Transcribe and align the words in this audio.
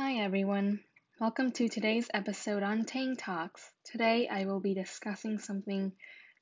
Hi 0.00 0.18
everyone. 0.18 0.78
Welcome 1.20 1.50
to 1.54 1.68
today's 1.68 2.08
episode 2.14 2.62
on 2.62 2.84
Tang 2.84 3.16
Talks. 3.16 3.68
Today 3.82 4.28
I 4.28 4.44
will 4.44 4.60
be 4.60 4.72
discussing 4.72 5.40
something 5.40 5.90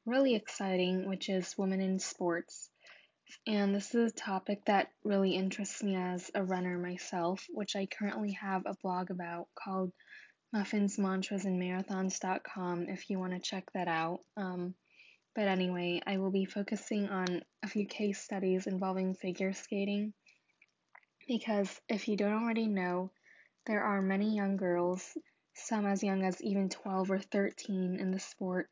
really 0.05 0.35
exciting, 0.35 1.09
which 1.09 1.31
is 1.31 1.57
women 1.57 1.81
in 1.81 1.99
sports. 1.99 2.69
And 3.47 3.75
this 3.75 3.95
is 3.95 4.13
a 4.13 4.15
topic 4.15 4.67
that 4.67 4.89
really 5.05 5.35
interests 5.35 5.83
me 5.83 5.97
as 5.97 6.31
a 6.35 6.45
runner 6.45 6.77
myself, 6.77 7.47
which 7.49 7.77
I 7.77 7.87
currently 7.87 8.33
have 8.33 8.65
a 8.67 8.77
blog 8.83 9.11
about 9.11 9.47
called 9.55 9.91
Muffins, 10.53 10.99
Mantras, 10.99 11.47
and 11.47 11.59
Marathons.com 11.59 12.91
if 12.91 13.09
you 13.09 13.19
want 13.19 13.33
to 13.33 13.39
check 13.39 13.65
that 13.73 13.89
out. 13.89 14.21
Um, 14.37 14.75
but 15.35 15.49
anyway, 15.49 16.03
I 16.07 16.19
will 16.19 16.31
be 16.31 16.45
focusing 16.45 17.09
on 17.09 17.41
a 17.63 17.69
few 17.69 17.87
case 17.87 18.21
studies 18.21 18.67
involving 18.67 19.15
figure 19.15 19.55
skating 19.55 20.13
because 21.27 21.81
if 21.89 22.07
you 22.07 22.19
don't 22.19 22.43
already 22.43 22.69
know, 22.69 23.11
there 23.67 23.83
are 23.83 24.01
many 24.01 24.35
young 24.35 24.57
girls, 24.57 25.19
some 25.55 25.87
as 25.87 26.03
young 26.03 26.23
as 26.25 26.41
even 26.41 26.69
12 26.69 27.11
or 27.11 27.19
13 27.19 27.99
in 27.99 28.11
the 28.13 28.21
sport, 28.21 28.71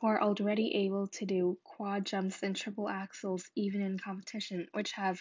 who 0.00 0.06
are 0.06 0.22
already 0.22 0.86
able 0.86 1.08
to 1.08 1.26
do 1.26 1.58
quad 1.64 2.06
jumps 2.06 2.42
and 2.42 2.54
triple 2.54 2.86
axels 2.86 3.42
even 3.56 3.82
in 3.82 3.98
competition, 3.98 4.68
which 4.72 4.92
have 4.92 5.20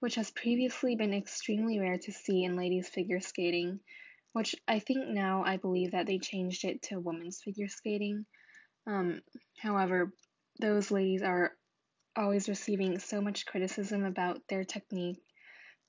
which 0.00 0.16
has 0.16 0.32
previously 0.32 0.96
been 0.96 1.14
extremely 1.14 1.78
rare 1.78 1.98
to 1.98 2.10
see 2.10 2.42
in 2.42 2.56
ladies 2.56 2.88
figure 2.88 3.20
skating, 3.20 3.78
which 4.32 4.56
I 4.66 4.80
think 4.80 5.06
now 5.06 5.44
I 5.44 5.58
believe 5.58 5.92
that 5.92 6.06
they 6.06 6.18
changed 6.18 6.64
it 6.64 6.82
to 6.84 6.98
women's 6.98 7.40
figure 7.40 7.68
skating. 7.68 8.26
Um, 8.84 9.20
however, 9.58 10.12
those 10.58 10.90
ladies 10.90 11.22
are 11.22 11.52
always 12.16 12.48
receiving 12.48 12.98
so 12.98 13.20
much 13.20 13.46
criticism 13.46 14.04
about 14.04 14.40
their 14.48 14.64
technique 14.64 15.22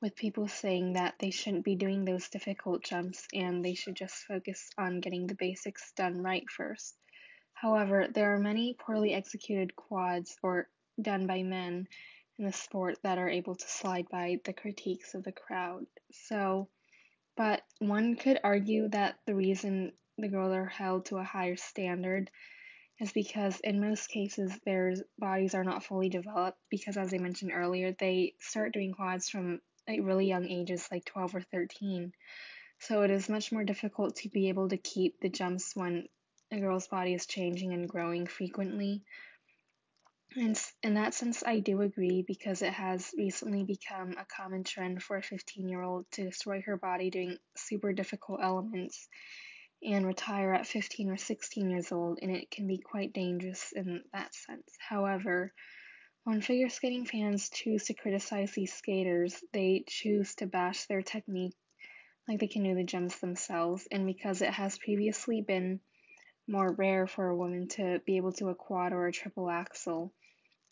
with 0.04 0.18
people 0.18 0.50
saying 0.50 0.94
that 0.94 1.16
they 1.18 1.32
shouldn't 1.32 1.64
be 1.64 1.76
doing 1.76 2.04
those 2.04 2.28
difficult 2.28 2.84
jumps 2.84 3.26
and 3.34 3.64
they 3.64 3.74
should 3.74 3.96
just 3.96 4.26
focus 4.26 4.70
on 4.78 5.00
getting 5.00 5.26
the 5.26 5.36
basics 5.36 5.94
done 5.96 6.22
right 6.22 6.44
first. 6.50 6.94
However, 7.54 8.08
there 8.14 8.36
are 8.36 8.40
many 8.40 8.76
poorly 8.78 9.14
executed 9.14 9.78
quads 9.78 10.36
or 10.44 10.68
done 11.02 11.26
by 11.26 11.42
men 11.44 11.88
in 12.38 12.46
the 12.46 12.52
sport 12.52 12.98
that 13.04 13.18
are 13.18 13.30
able 13.30 13.56
to 13.56 13.66
slide 13.66 14.10
by 14.12 14.42
the 14.44 14.52
critiques 14.52 15.16
of 15.16 15.24
the 15.24 15.32
crowd. 15.32 15.86
So, 16.12 16.68
but 17.38 17.62
one 17.80 18.18
could 18.18 18.42
argue 18.44 18.90
that 18.90 19.16
the 19.26 19.36
reason 19.36 19.94
the 20.18 20.28
girls 20.28 20.54
are 20.54 20.66
held 20.66 21.06
to 21.06 21.18
a 21.18 21.24
higher 21.24 21.56
standard 21.56 22.30
is 23.00 23.14
because 23.14 23.58
in 23.62 23.80
most 23.80 24.10
cases 24.10 24.52
their 24.66 24.96
bodies 25.18 25.56
are 25.56 25.64
not 25.64 25.86
fully 25.86 26.10
developed 26.10 26.60
because 26.70 26.98
as 26.98 27.14
I 27.14 27.20
mentioned 27.20 27.52
earlier, 27.54 27.96
they 27.98 28.34
start 28.42 28.74
doing 28.74 28.92
quads 28.92 29.30
from 29.30 29.62
at 29.88 30.04
really 30.04 30.28
young 30.28 30.48
ages, 30.48 30.88
like 30.92 31.06
12 31.06 31.36
or 31.36 31.42
13. 31.42 32.14
So 32.80 33.04
it 33.04 33.12
is 33.12 33.30
much 33.30 33.52
more 33.52 33.64
difficult 33.64 34.18
to 34.18 34.30
be 34.30 34.50
able 34.50 34.70
to 34.70 34.78
keep 34.78 35.20
the 35.20 35.30
jumps 35.30 35.76
when 35.76 36.08
a 36.52 36.60
girl's 36.60 36.88
body 36.88 37.14
is 37.14 37.26
changing 37.26 37.74
and 37.74 37.88
growing 37.88 38.28
frequently. 38.28 39.04
And 40.36 40.60
in 40.82 40.96
that 40.96 41.14
sense, 41.14 41.44
I 41.46 41.60
do 41.60 41.82
agree 41.82 42.24
because 42.26 42.62
it 42.62 42.74
has 42.74 43.14
recently 43.16 43.64
become 43.64 44.16
a 44.18 44.26
common 44.26 44.64
trend 44.64 45.04
for 45.04 45.18
a 45.18 45.24
15 45.24 45.70
year 45.70 45.82
old 45.82 46.06
to 46.14 46.24
destroy 46.24 46.62
her 46.66 46.78
body 46.78 47.10
doing 47.10 47.38
super 47.56 47.94
difficult 47.94 48.40
elements 48.42 49.08
and 49.84 50.08
retire 50.08 50.54
at 50.54 50.66
15 50.66 51.10
or 51.10 51.18
16 51.18 51.70
years 51.70 51.92
old, 51.92 52.20
and 52.22 52.36
it 52.36 52.50
can 52.50 52.68
be 52.68 52.78
quite 52.78 53.14
dangerous 53.14 53.74
in 53.76 54.02
that 54.14 54.34
sense. 54.34 54.72
However, 54.80 55.54
when 56.24 56.42
figure 56.42 56.70
skating 56.70 57.06
fans 57.06 57.50
choose 57.50 57.86
to 57.86 57.94
criticize 57.94 58.52
these 58.54 58.74
skaters, 58.74 59.44
they 59.52 59.84
choose 59.88 60.36
to 60.36 60.46
bash 60.46 60.86
their 60.86 61.02
technique 61.02 61.56
like 62.28 62.40
they 62.40 62.48
can 62.48 62.64
do 62.64 62.76
the 62.76 62.84
jumps 62.84 63.20
themselves, 63.20 63.88
and 63.92 64.06
because 64.06 64.42
it 64.42 64.50
has 64.50 64.78
previously 64.78 65.42
been 65.42 65.82
more 66.48 66.72
rare 66.74 67.08
for 67.08 67.28
a 67.28 67.36
woman 67.36 67.68
to 67.68 68.02
be 68.06 68.18
able 68.18 68.32
to 68.32 68.50
a 68.50 68.56
quad 68.56 68.94
or 68.94 69.08
a 69.08 69.12
triple 69.12 69.50
axel, 69.50 70.14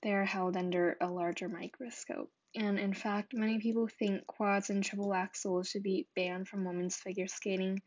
they 0.01 0.13
are 0.13 0.25
held 0.25 0.56
under 0.56 0.97
a 1.01 1.07
larger 1.07 1.50
microscope. 1.50 2.31
And 2.56 2.79
in 2.79 2.94
fact, 2.94 3.33
many 3.33 3.59
people 3.59 3.88
think 3.88 4.25
quads 4.28 4.69
and 4.69 4.83
triple 4.83 5.09
axels 5.09 5.69
should 5.69 5.83
be 5.83 6.07
banned 6.16 6.47
from 6.47 6.66
women's 6.66 6.95
figure 6.95 7.28
skating 7.28 7.81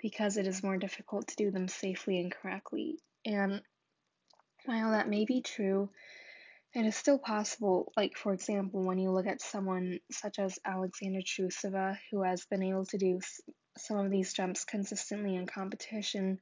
because 0.00 0.36
it 0.36 0.46
is 0.46 0.62
more 0.62 0.78
difficult 0.78 1.28
to 1.28 1.36
do 1.36 1.50
them 1.50 1.68
safely 1.68 2.18
and 2.20 2.32
correctly. 2.32 2.98
And 3.24 3.62
while 4.64 4.92
that 4.92 5.08
may 5.08 5.24
be 5.24 5.42
true, 5.42 5.90
it 6.72 6.86
is 6.86 6.94
still 6.94 7.18
possible, 7.18 7.92
like 7.96 8.16
for 8.16 8.32
example, 8.32 8.82
when 8.82 8.98
you 8.98 9.10
look 9.10 9.26
at 9.26 9.42
someone 9.42 9.98
such 10.12 10.38
as 10.38 10.58
Alexandra 10.64 11.22
Trusova, 11.22 11.98
who 12.10 12.22
has 12.22 12.44
been 12.46 12.62
able 12.62 12.86
to 12.86 12.98
do 12.98 13.20
some 13.76 13.98
of 13.98 14.10
these 14.10 14.32
jumps 14.32 14.64
consistently 14.64 15.34
in 15.34 15.46
competition, 15.46 16.38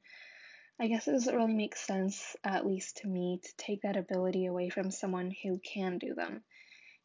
I 0.79 0.87
guess 0.87 1.07
it 1.07 1.11
doesn't 1.11 1.35
really 1.35 1.53
make 1.53 1.75
sense, 1.75 2.35
at 2.43 2.65
least 2.65 2.97
to 2.97 3.07
me, 3.07 3.39
to 3.43 3.49
take 3.57 3.81
that 3.81 3.97
ability 3.97 4.45
away 4.45 4.69
from 4.69 4.91
someone 4.91 5.33
who 5.43 5.59
can 5.59 5.97
do 5.97 6.13
them. 6.13 6.43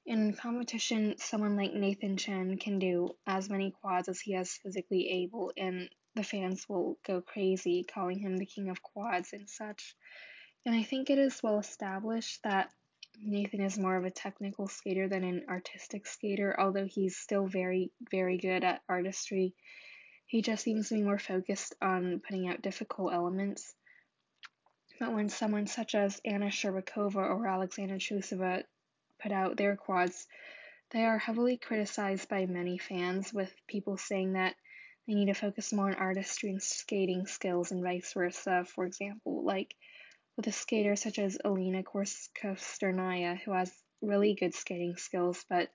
In 0.06 0.34
competition, 0.34 1.16
someone 1.16 1.56
like 1.56 1.72
Nathan 1.72 2.18
Chen 2.18 2.58
can 2.58 2.78
do 2.78 3.16
as 3.26 3.48
many 3.48 3.70
quads 3.70 4.08
as 4.08 4.20
he 4.20 4.34
is 4.34 4.52
physically 4.62 5.08
able, 5.22 5.50
and 5.56 5.88
the 6.14 6.22
fans 6.22 6.68
will 6.68 6.98
go 7.06 7.22
crazy 7.22 7.84
calling 7.84 8.18
him 8.18 8.36
the 8.36 8.44
king 8.44 8.68
of 8.68 8.82
quads 8.82 9.32
and 9.32 9.48
such. 9.48 9.96
And 10.66 10.74
I 10.74 10.82
think 10.82 11.08
it 11.08 11.18
is 11.18 11.42
well 11.42 11.58
established 11.58 12.42
that 12.44 12.70
Nathan 13.20 13.60
is 13.60 13.78
more 13.78 13.96
of 13.96 14.04
a 14.04 14.10
technical 14.10 14.66
skater 14.66 15.08
than 15.08 15.24
an 15.24 15.46
artistic 15.48 16.06
skater, 16.06 16.58
although 16.58 16.86
he's 16.86 17.16
still 17.16 17.46
very, 17.46 17.92
very 18.10 18.38
good 18.38 18.64
at 18.64 18.82
artistry. 18.88 19.54
He 20.26 20.42
just 20.42 20.64
seems 20.64 20.88
to 20.88 20.96
be 20.96 21.02
more 21.02 21.18
focused 21.18 21.74
on 21.80 22.20
putting 22.20 22.48
out 22.48 22.62
difficult 22.62 23.12
elements. 23.12 23.74
But 24.98 25.12
when 25.12 25.28
someone 25.28 25.66
such 25.66 25.94
as 25.94 26.20
Anna 26.24 26.46
Shcherbakova 26.46 27.16
or 27.16 27.46
Alexandra 27.46 27.98
Trusova 27.98 28.64
put 29.20 29.32
out 29.32 29.56
their 29.56 29.76
quads, 29.76 30.26
they 30.90 31.04
are 31.04 31.18
heavily 31.18 31.56
criticized 31.56 32.28
by 32.28 32.46
many 32.46 32.78
fans, 32.78 33.32
with 33.32 33.54
people 33.66 33.96
saying 33.96 34.34
that 34.34 34.54
they 35.06 35.14
need 35.14 35.26
to 35.26 35.34
focus 35.34 35.72
more 35.72 35.88
on 35.88 35.94
artistry 35.94 36.50
and 36.50 36.62
skating 36.62 37.26
skills 37.26 37.70
and 37.70 37.82
vice 37.82 38.12
versa. 38.12 38.64
For 38.64 38.86
example, 38.86 39.44
like 39.44 39.74
with 40.36 40.46
a 40.46 40.52
skater 40.52 40.96
such 40.96 41.18
as 41.18 41.38
Elena 41.44 41.82
Kostornaia, 41.82 43.38
who 43.40 43.52
has 43.52 43.72
really 44.02 44.34
good 44.34 44.54
skating 44.54 44.96
skills 44.96 45.44
but 45.48 45.68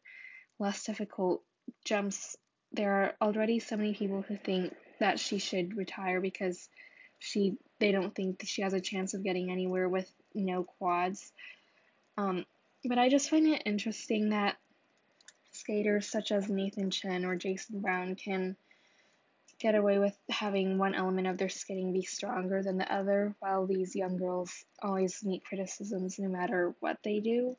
less 0.60 0.84
difficult 0.84 1.44
jumps. 1.86 2.36
There 2.72 2.92
are 2.92 3.14
already 3.22 3.60
so 3.60 3.78
many 3.78 3.94
people 3.94 4.22
who 4.22 4.38
think 4.38 4.76
that 5.00 5.20
she 5.20 5.40
should 5.40 5.78
retire 5.78 6.22
because 6.22 6.70
she 7.20 7.58
they 7.80 7.92
don't 7.92 8.14
think 8.14 8.40
that 8.40 8.50
she 8.50 8.62
has 8.62 8.74
a 8.74 8.82
chance 8.82 9.14
of 9.14 9.24
getting 9.24 9.52
anywhere 9.52 9.88
with 9.88 10.12
no 10.34 10.64
quads. 10.64 11.32
Um, 12.18 12.46
but 12.86 12.98
I 12.98 13.10
just 13.10 13.30
find 13.30 13.48
it 13.48 13.64
interesting 13.66 14.30
that 14.30 14.58
skaters 15.52 16.08
such 16.08 16.32
as 16.32 16.50
Nathan 16.50 16.92
Chen 16.92 17.26
or 17.26 17.36
Jason 17.36 17.80
Brown 17.82 18.16
can 18.16 18.56
get 19.60 19.76
away 19.76 20.00
with 20.00 20.18
having 20.30 20.78
one 20.78 20.96
element 20.96 21.28
of 21.28 21.38
their 21.38 21.50
skating 21.50 21.92
be 21.92 22.04
stronger 22.04 22.64
than 22.64 22.78
the 22.78 22.94
other, 22.94 23.36
while 23.40 23.68
these 23.68 23.96
young 23.96 24.18
girls 24.18 24.66
always 24.82 25.24
meet 25.24 25.44
criticisms 25.44 26.18
no 26.18 26.30
matter 26.30 26.74
what 26.80 26.98
they 27.04 27.20
do. 27.20 27.58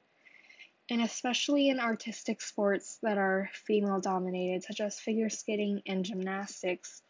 And 0.91 1.03
especially 1.03 1.69
in 1.69 1.79
artistic 1.79 2.41
sports 2.41 2.99
that 3.03 3.19
are 3.19 3.51
female 3.53 4.01
dominated, 4.01 4.65
such 4.65 4.81
as 4.81 4.99
figure 4.99 5.29
skating 5.29 5.83
and 5.87 6.05
gymnastics, 6.05 7.03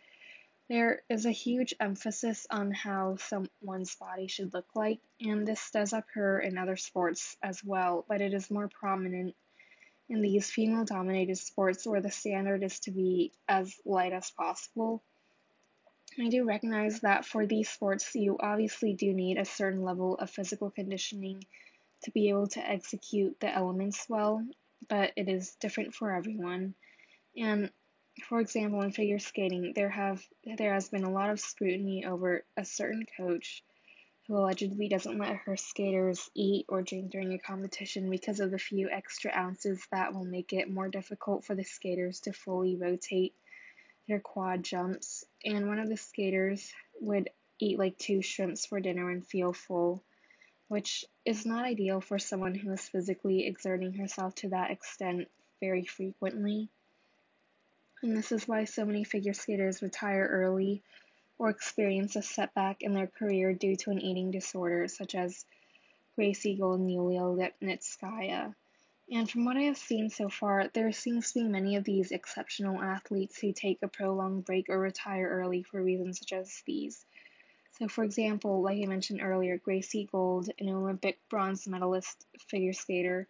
there 0.69 1.03
is 1.09 1.27
a 1.27 1.31
huge 1.31 1.75
emphasis 1.81 2.47
on 2.51 2.71
how 2.71 3.17
someone's 3.17 3.97
body 3.97 4.29
should 4.29 4.55
look 4.55 4.69
like, 4.75 5.01
and 5.21 5.47
this 5.47 5.71
does 5.73 5.93
occur 5.93 6.39
in 6.39 6.59
other 6.59 6.77
sports 6.77 7.37
as 7.43 7.63
well, 7.65 8.05
but 8.09 8.21
it 8.21 8.35
is 8.35 8.51
more 8.51 8.69
prominent 8.69 9.35
in 10.11 10.21
these 10.21 10.51
female 10.51 10.85
dominated 10.85 11.39
sports 11.39 11.87
where 11.87 12.01
the 12.01 12.11
standard 12.11 12.65
is 12.65 12.81
to 12.81 12.91
be 12.91 13.33
as 13.49 13.75
light 13.87 14.13
as 14.13 14.31
possible. 14.33 15.03
I 16.19 16.29
do 16.29 16.45
recognize 16.45 17.01
that 17.01 17.25
for 17.25 17.47
these 17.47 17.71
sports, 17.71 18.13
you 18.15 18.37
obviously 18.41 18.93
do 18.93 19.15
need 19.15 19.39
a 19.39 19.45
certain 19.45 19.85
level 19.85 20.17
of 20.17 20.29
physical 20.29 20.71
conditioning 20.71 21.45
to 22.03 22.11
be 22.11 22.29
able 22.29 22.49
to 22.49 22.69
execute 22.69 23.39
the 23.41 23.55
elements 23.55 24.07
well, 24.09 24.45
but 24.89 25.13
it 25.17 25.29
is 25.29 25.55
different 25.61 25.95
for 25.95 26.13
everyone. 26.13 26.75
And 27.37 27.71
for 28.29 28.41
example, 28.41 28.83
in 28.83 28.91
figure 28.91 29.21
skating, 29.21 29.73
there 29.77 29.89
have 29.89 30.21
there 30.45 30.75
has 30.75 30.89
been 30.89 31.05
a 31.05 31.13
lot 31.13 31.31
of 31.31 31.39
scrutiny 31.39 32.05
over 32.05 32.45
a 32.57 32.65
certain 32.65 33.07
coach 33.17 33.63
who 34.31 34.39
allegedly 34.39 34.89
doesn't 34.89 35.19
let 35.19 35.35
her 35.39 35.57
skaters 35.57 36.31
eat 36.37 36.65
or 36.69 36.83
drink 36.83 37.11
during 37.11 37.33
a 37.33 37.39
competition 37.41 38.09
because 38.09 38.39
of 38.39 38.53
the 38.53 38.59
few 38.59 38.89
extra 38.89 39.33
ounces 39.37 39.85
that 39.91 40.15
will 40.15 40.25
make 40.25 40.53
it 40.53 40.71
more 40.71 40.89
difficult 40.89 41.45
for 41.45 41.57
the 41.57 41.65
skaters 41.65 42.21
to 42.21 42.33
fully 42.33 42.77
rotate 42.77 43.35
their 44.07 44.21
quad 44.21 44.63
jumps. 44.63 45.25
And 45.45 45.67
one 45.67 45.81
of 45.81 45.89
the 45.89 45.97
skaters 45.97 46.73
would 47.01 47.29
eat 47.59 47.77
like 47.77 47.99
two 47.99 48.23
shrimps 48.23 48.67
for 48.67 48.79
dinner 48.79 49.11
and 49.11 49.27
feel 49.27 49.53
full, 49.53 50.01
which 50.69 51.05
is 51.25 51.45
not 51.45 51.65
ideal 51.65 52.01
for 52.01 52.21
someone 52.21 52.55
who 52.55 52.71
is 52.71 52.89
physically 52.89 53.49
exerting 53.49 53.95
herself 53.95 54.37
to 54.37 54.51
that 54.51 54.71
extent 54.71 55.27
very 55.59 55.85
frequently. 55.85 56.69
And 58.01 58.17
this 58.17 58.31
is 58.31 58.47
why 58.47 58.65
so 58.65 58.85
many 58.85 59.03
figure 59.03 59.35
skaters 59.35 59.83
retire 59.83 60.29
early 60.31 60.85
or 61.41 61.49
experience 61.49 62.17
a 62.17 62.23
setback 62.23 62.83
in 62.83 62.93
their 62.93 63.07
career 63.07 63.55
due 63.55 63.75
to 63.75 63.91
an 63.91 63.99
eating 63.99 64.31
disorder, 64.31 64.87
such 64.87 65.15
as 65.15 65.47
Gracie 66.15 66.55
Gold 66.55 66.81
and 66.81 66.93
Yulia 66.93 67.23
Lipnitskaya. 67.23 68.55
And 69.11 69.29
from 69.29 69.47
what 69.47 69.57
I 69.57 69.63
have 69.63 69.79
seen 69.79 70.11
so 70.11 70.29
far, 70.29 70.69
there 70.75 70.93
seems 70.93 71.33
to 71.33 71.41
be 71.41 71.49
many 71.49 71.77
of 71.77 71.85
these 71.85 72.13
exceptional 72.13 72.83
athletes 72.83 73.39
who 73.39 73.55
take 73.55 73.79
a 73.81 73.89
prolonged 73.89 74.45
break 74.45 74.69
or 74.69 74.79
retire 74.79 75.31
early 75.31 75.63
for 75.63 75.83
reasons 75.83 76.19
such 76.19 76.35
as 76.35 76.63
these. 76.67 77.07
So, 77.79 77.89
for 77.89 78.05
example, 78.05 78.61
like 78.61 78.79
I 78.83 78.85
mentioned 78.85 79.23
earlier, 79.23 79.57
Gracie 79.57 80.11
Gold, 80.13 80.51
an 80.59 80.69
Olympic 80.69 81.27
bronze 81.31 81.67
medalist 81.67 82.27
figure 82.51 82.75
skater, 82.75 83.27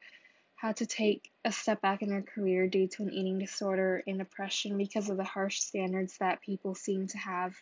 had 0.57 0.79
to 0.79 0.87
take 0.87 1.31
a 1.45 1.53
step 1.53 1.81
back 1.81 2.03
in 2.03 2.11
her 2.11 2.23
career 2.23 2.67
due 2.67 2.89
to 2.89 3.03
an 3.05 3.13
eating 3.13 3.39
disorder 3.39 4.03
and 4.09 4.19
depression 4.19 4.77
because 4.77 5.09
of 5.09 5.17
the 5.17 5.23
harsh 5.23 5.61
standards 5.61 6.19
that 6.19 6.43
people 6.43 6.75
seem 6.75 7.07
to 7.07 7.17
have 7.17 7.55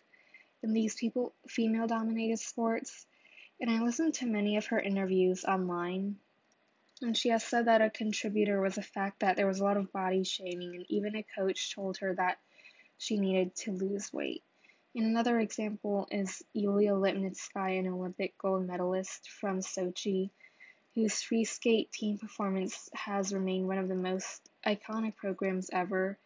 in 0.63 0.73
these 0.73 0.95
people 0.95 1.35
female 1.49 1.87
dominated 1.87 2.39
sports. 2.39 3.07
And 3.61 3.71
I 3.71 3.83
listened 3.83 4.15
to 4.15 4.27
many 4.27 4.57
of 4.57 4.67
her 4.67 4.81
interviews 4.81 5.45
online 5.45 6.17
and 7.01 7.17
she 7.17 7.29
has 7.29 7.45
said 7.45 7.67
that 7.67 7.81
a 7.81 7.91
contributor 7.91 8.61
was 8.61 8.75
the 8.75 8.83
fact 8.83 9.21
that 9.21 9.37
there 9.37 9.47
was 9.47 9.61
a 9.61 9.65
lot 9.65 9.77
of 9.77 9.93
body 9.93 10.25
shaming, 10.25 10.75
and 10.75 10.85
even 10.89 11.15
a 11.17 11.25
coach 11.37 11.75
told 11.75 11.97
her 11.99 12.15
that 12.15 12.39
she 12.99 13.19
needed 13.19 13.55
to 13.55 13.73
lose 13.73 14.13
weight. 14.13 14.43
And 14.97 15.07
another 15.07 15.39
example 15.39 16.09
is 16.11 16.43
Yulia 16.55 16.93
Lipnitskaya, 16.93 17.79
an 17.79 17.87
Olympic 17.87 18.37
gold 18.39 18.67
medalist 18.67 19.29
from 19.31 19.61
Sochi, 19.61 20.31
whose 20.95 21.23
free 21.23 21.45
skate 21.45 21.93
team 21.93 22.19
performance 22.19 22.89
has 22.95 23.33
remained 23.33 23.69
one 23.69 23.79
of 23.79 23.89
the 23.89 23.95
most 23.95 24.49
iconic 24.67 25.15
programs 25.15 25.71
ever, 25.73 26.19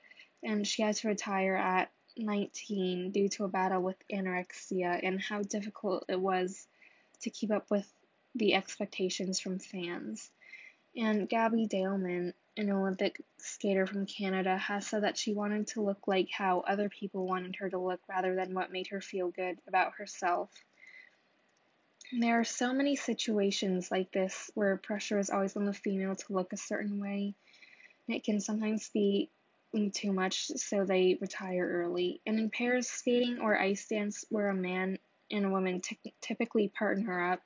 and 0.43 0.67
she 0.67 0.81
had 0.81 0.97
to 0.97 1.09
retire 1.09 1.55
at 1.55 1.91
19 2.17 3.11
due 3.11 3.29
to 3.31 3.45
a 3.45 3.49
battle 3.49 3.83
with 3.83 3.97
anorexia 4.13 5.01
and 5.03 5.21
how 5.21 5.43
difficult 5.43 6.05
it 6.09 6.21
was 6.21 6.67
to 7.23 7.31
keep 7.31 7.51
up 7.51 7.71
with 7.71 7.91
the 8.35 8.55
expectations 8.55 9.41
from 9.41 9.59
fans. 9.59 10.31
And 10.97 11.29
Gabby 11.29 11.67
Daleman, 11.67 12.35
an 12.57 12.71
Olympic 12.71 13.21
skater 13.39 13.87
from 13.87 14.07
Canada, 14.07 14.57
has 14.59 14.87
said 14.87 15.05
that 15.05 15.17
she 15.17 15.33
wanted 15.33 15.69
to 15.69 15.83
look 15.83 16.07
like 16.07 16.29
how 16.31 16.61
other 16.61 16.89
people 16.89 17.27
wanted 17.27 17.57
her 17.57 17.71
to 17.71 17.79
look 17.79 18.01
rather 18.09 18.35
than 18.35 18.55
what 18.55 18.73
made 18.73 18.89
her 18.89 19.01
feel 19.01 19.29
good 19.29 19.59
about 19.67 19.95
herself. 19.95 20.51
And 22.13 22.23
there 22.23 22.39
are 22.39 22.45
so 22.45 22.75
many 22.75 22.95
situations 22.95 23.91
like 23.91 24.13
this 24.13 24.51
where 24.55 24.77
pressure 24.77 25.19
is 25.19 25.31
always 25.31 25.57
on 25.57 25.65
the 25.65 25.73
female 25.73 26.15
to 26.15 26.33
look 26.33 26.53
a 26.53 26.59
certain 26.59 27.01
way. 27.01 27.35
It 28.07 28.25
can 28.25 28.41
sometimes 28.41 28.91
be 28.91 29.31
too 29.93 30.13
much, 30.13 30.47
so 30.49 30.85
they 30.85 31.19
retire 31.21 31.67
early. 31.67 32.21
And 32.27 32.39
in 32.39 32.51
pairs 32.51 32.89
skating 32.89 33.39
or 33.41 33.59
ice 33.59 33.89
dance, 33.89 34.25
where 34.29 34.49
a 34.49 34.55
man 34.55 34.99
and 35.31 35.47
a 35.47 35.51
woman 35.51 35.81
t- 35.81 35.99
typically 36.21 36.69
partner 36.69 37.33
up, 37.33 37.41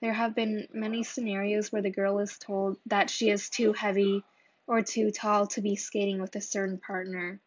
there 0.00 0.12
have 0.12 0.34
been 0.34 0.68
many 0.72 1.02
scenarios 1.02 1.72
where 1.72 1.82
the 1.82 1.90
girl 1.90 2.18
is 2.18 2.38
told 2.38 2.78
that 2.86 3.10
she 3.10 3.30
is 3.30 3.48
too 3.48 3.72
heavy 3.72 4.22
or 4.66 4.82
too 4.82 5.10
tall 5.10 5.46
to 5.48 5.60
be 5.60 5.76
skating 5.76 6.20
with 6.20 6.34
a 6.36 6.40
certain 6.40 6.78
partner. 6.78 7.40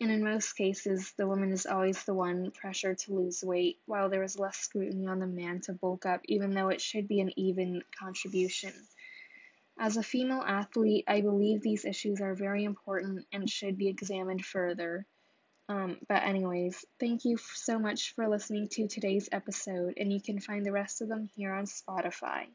And 0.00 0.10
in 0.10 0.24
most 0.24 0.54
cases, 0.54 1.12
the 1.16 1.26
woman 1.26 1.52
is 1.52 1.66
always 1.66 2.02
the 2.04 2.14
one 2.14 2.50
pressured 2.50 2.98
to 3.00 3.14
lose 3.14 3.44
weight, 3.44 3.78
while 3.86 4.08
there 4.08 4.22
is 4.24 4.38
less 4.38 4.56
scrutiny 4.56 5.06
on 5.06 5.20
the 5.20 5.26
man 5.26 5.60
to 5.62 5.72
bulk 5.72 6.04
up, 6.06 6.22
even 6.24 6.50
though 6.50 6.68
it 6.68 6.80
should 6.80 7.06
be 7.06 7.20
an 7.20 7.38
even 7.38 7.82
contribution. 7.98 8.72
As 9.78 9.96
a 9.96 10.02
female 10.02 10.42
athlete, 10.46 11.04
I 11.08 11.20
believe 11.20 11.60
these 11.60 11.84
issues 11.84 12.20
are 12.20 12.34
very 12.34 12.64
important 12.64 13.26
and 13.32 13.50
should 13.50 13.76
be 13.76 13.88
examined 13.88 14.44
further. 14.44 15.06
Um, 15.68 15.98
but, 16.08 16.22
anyways, 16.22 16.84
thank 17.00 17.24
you 17.24 17.38
so 17.38 17.78
much 17.78 18.14
for 18.14 18.28
listening 18.28 18.68
to 18.72 18.86
today's 18.86 19.28
episode, 19.32 19.94
and 19.96 20.12
you 20.12 20.20
can 20.20 20.40
find 20.40 20.64
the 20.64 20.72
rest 20.72 21.02
of 21.02 21.08
them 21.08 21.28
here 21.34 21.52
on 21.52 21.64
Spotify. 21.64 22.46